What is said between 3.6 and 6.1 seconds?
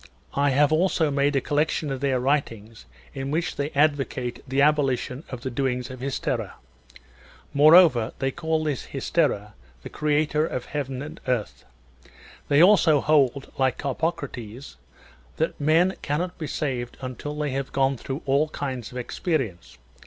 advocate the abolition of the doings of